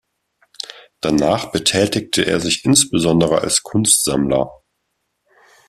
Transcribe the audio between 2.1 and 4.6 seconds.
er sich insbesondere als Kunstsammler.